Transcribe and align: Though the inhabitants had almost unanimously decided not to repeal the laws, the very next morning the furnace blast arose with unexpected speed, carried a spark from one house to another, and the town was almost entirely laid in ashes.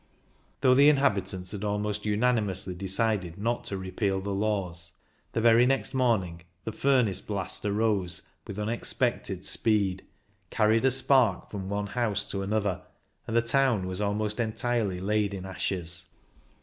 Though 0.61 0.73
the 0.73 0.89
inhabitants 0.89 1.51
had 1.51 1.63
almost 1.63 2.07
unanimously 2.07 2.73
decided 2.73 3.37
not 3.37 3.65
to 3.65 3.77
repeal 3.77 4.19
the 4.19 4.33
laws, 4.33 4.93
the 5.33 5.41
very 5.41 5.67
next 5.67 5.93
morning 5.93 6.41
the 6.63 6.71
furnace 6.71 7.21
blast 7.21 7.63
arose 7.65 8.23
with 8.47 8.57
unexpected 8.57 9.45
speed, 9.45 10.03
carried 10.49 10.85
a 10.85 10.89
spark 10.89 11.51
from 11.51 11.69
one 11.69 11.85
house 11.85 12.25
to 12.31 12.41
another, 12.41 12.81
and 13.27 13.37
the 13.37 13.43
town 13.43 13.85
was 13.85 14.01
almost 14.01 14.39
entirely 14.39 14.99
laid 14.99 15.35
in 15.35 15.45
ashes. 15.45 16.09